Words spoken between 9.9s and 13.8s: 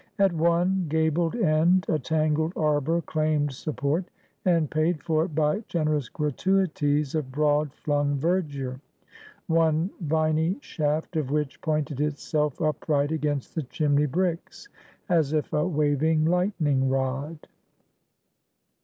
viny shaft of which pointed itself upright against the